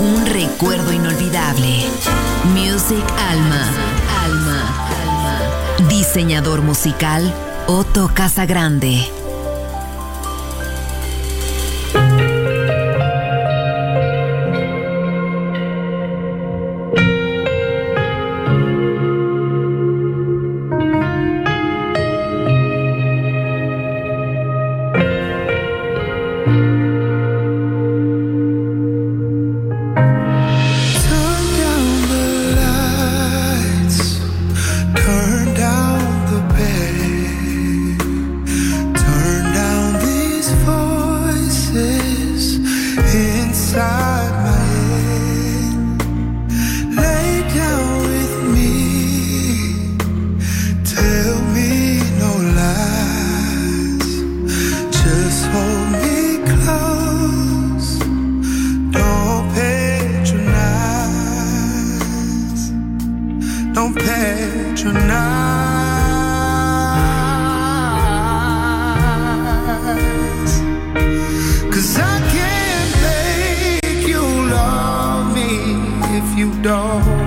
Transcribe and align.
Un 0.00 0.24
recuerdo 0.24 0.94
inolvidable. 0.94 1.84
Music 2.54 3.04
Alma. 3.18 3.68
Alma. 4.24 4.62
Alma. 5.02 5.88
Diseñador 5.90 6.62
musical 6.62 7.34
Otto 7.66 8.10
Casagrande. 8.14 9.19
Dog. 76.62 77.19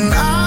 and 0.00 0.14
I 0.14 0.39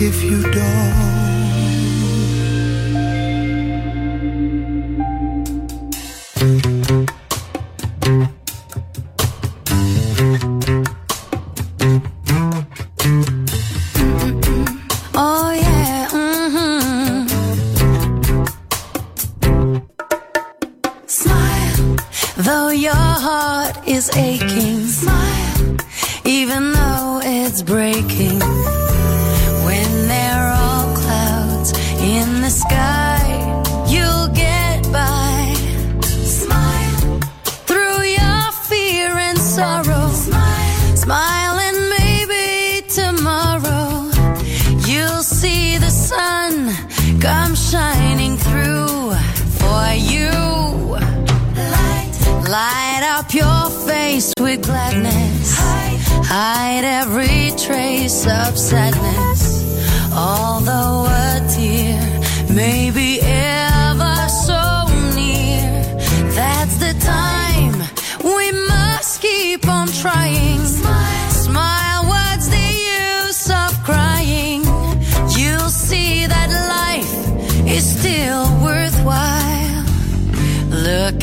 if 0.00 0.22
you 0.22 0.47
Light 52.48 53.02
up 53.02 53.34
your 53.34 53.68
face 53.86 54.32
with 54.40 54.62
gladness. 54.62 55.54
Hide, 56.24 56.82
every 56.82 57.52
trace 57.58 58.26
of 58.26 58.56
sadness. 58.56 59.64
Although 60.14 61.04
a 61.10 61.46
tear 61.54 62.00
may 62.48 62.90
be 62.90 63.20
ever 63.20 64.28
so 64.30 64.86
near, 65.14 65.84
that's 66.32 66.76
the 66.78 66.94
time 67.04 67.82
we 68.24 68.52
must 68.66 69.20
keep 69.20 69.68
on 69.68 69.88
trying. 69.88 70.64
Smile 70.64 71.17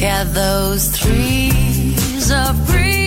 at 0.07 0.34
those 0.34 0.98
trees 0.98 2.31
of 2.31 2.69
free. 2.69 3.05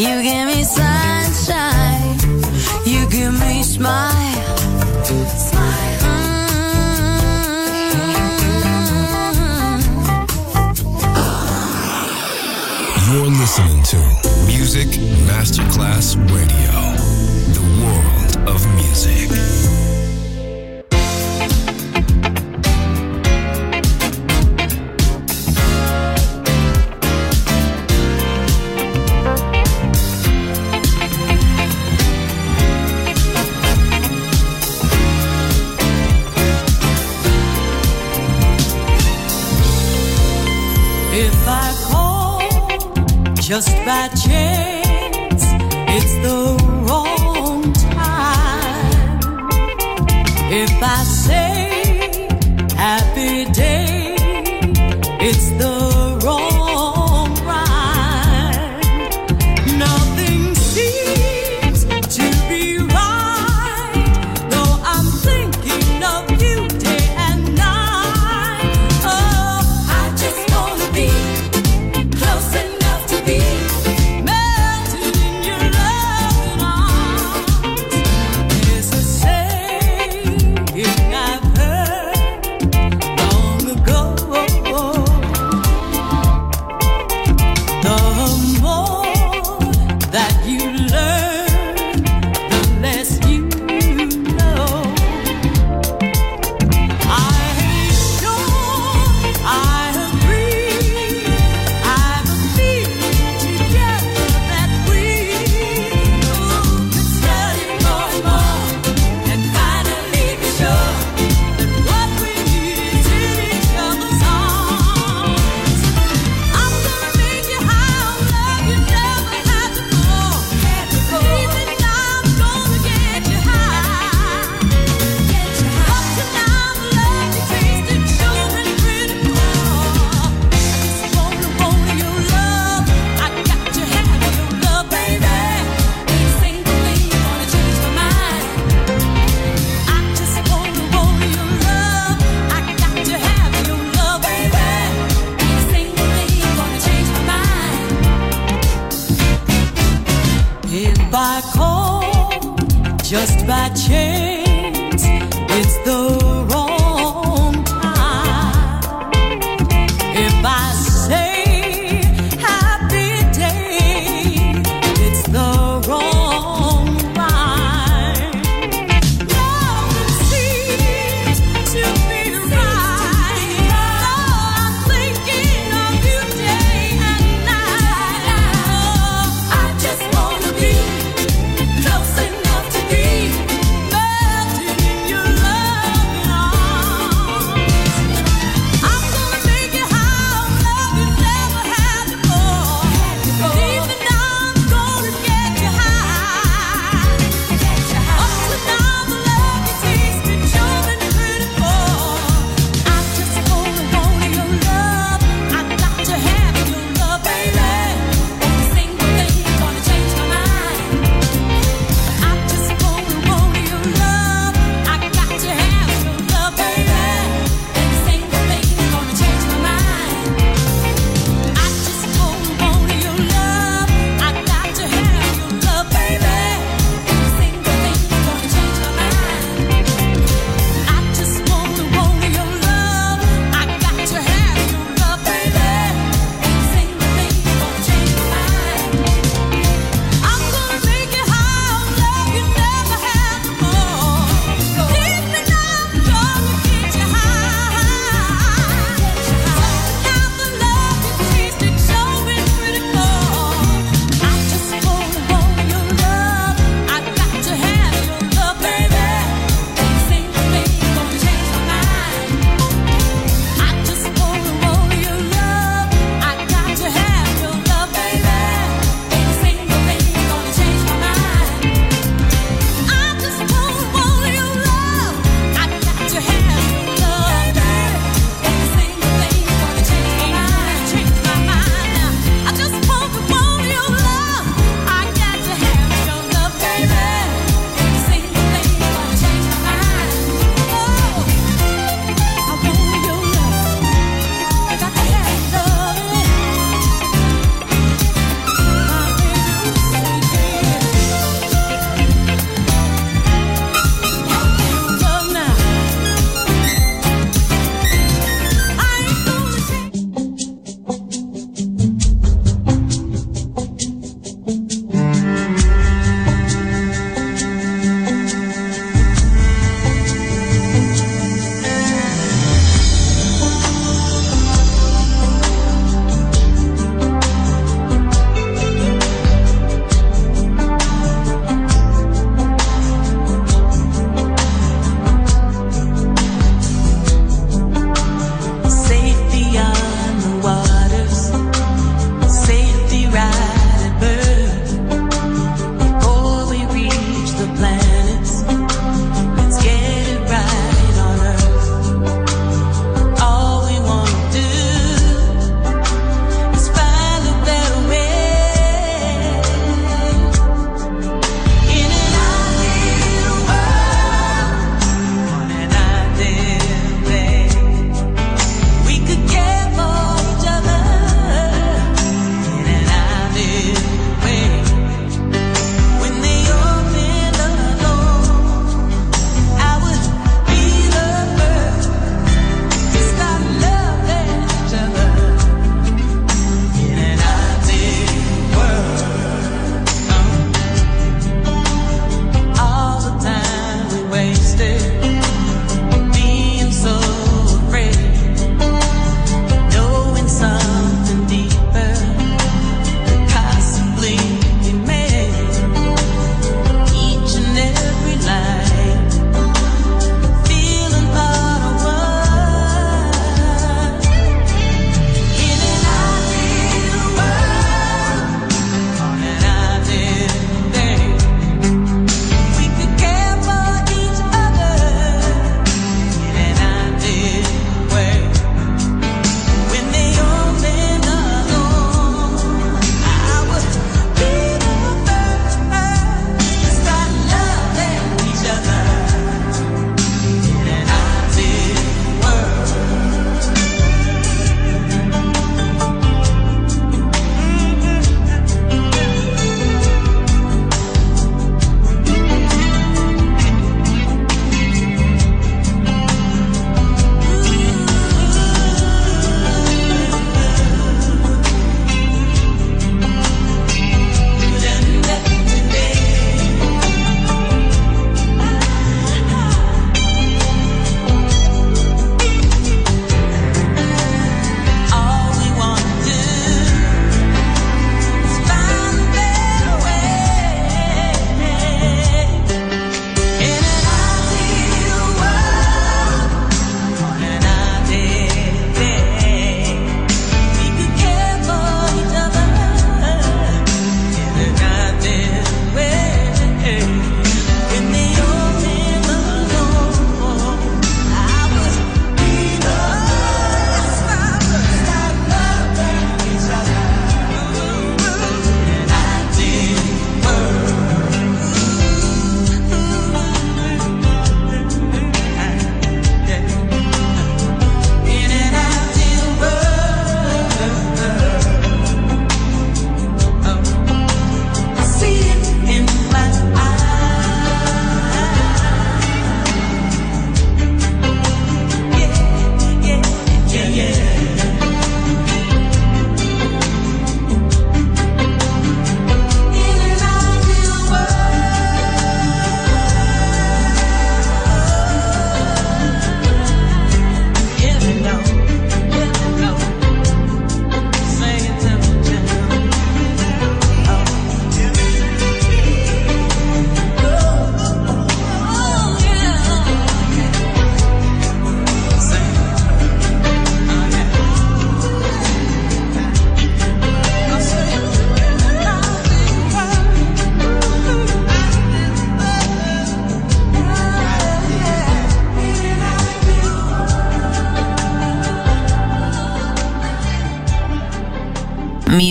You 0.00 0.22
give 0.22 0.46
me 0.46 0.64
sunshine. 0.64 2.16
You 2.86 3.06
give 3.10 3.38
me 3.38 3.62
smile. 3.62 4.56
Smile. 5.04 5.98
Mm-hmm. 9.20 9.92
You're 13.12 13.26
listening 13.26 13.82
to 13.92 13.98
Music 14.46 14.88
Masterclass 15.28 16.16
Radio, 16.32 16.96
the 17.52 17.60
world 17.82 18.48
of 18.48 18.66
music. 18.76 19.59
passei. 50.80 51.49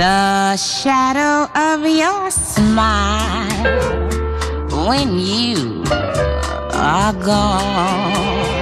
The 0.00 0.56
shadow 0.56 1.52
of 1.54 1.86
your 1.86 2.30
smile 2.30 3.68
when 4.88 5.18
you 5.18 5.84
are 6.72 7.12
gone. 7.12 8.59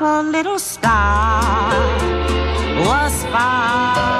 beautiful 0.00 0.22
little 0.30 0.58
star 0.58 1.72
was 2.86 3.22
found. 3.24 4.19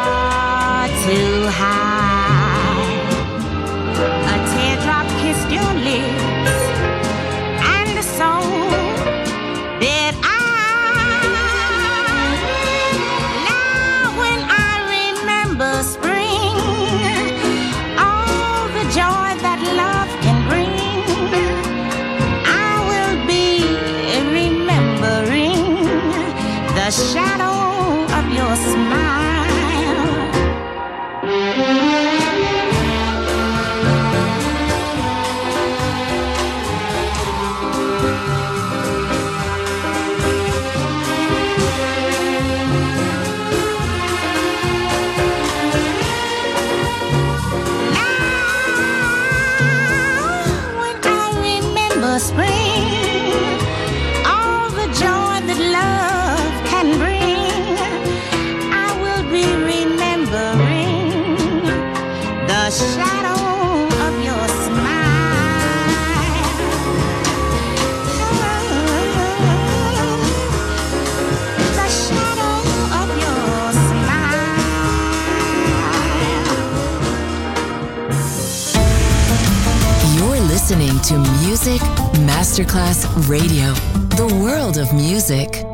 Masterclass 82.61 83.07
Radio, 83.27 83.73
the 84.17 84.37
world 84.39 84.77
of 84.77 84.93
music. 84.93 85.65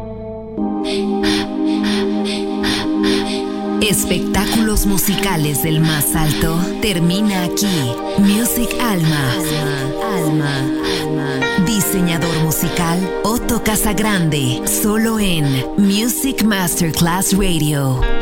Espectáculos 3.82 4.86
musicales 4.86 5.64
del 5.64 5.80
más 5.80 6.14
alto 6.14 6.56
termina 6.80 7.42
aquí. 7.42 7.66
Music 8.18 8.70
Alma. 8.80 9.32
Alma. 10.14 10.60
Alma. 11.02 11.64
Diseñador 11.66 12.36
musical 12.44 13.00
Otto 13.24 13.64
Casagrande, 13.64 14.62
solo 14.66 15.18
en 15.18 15.64
Music 15.78 16.44
Masterclass 16.44 17.32
Radio. 17.36 18.15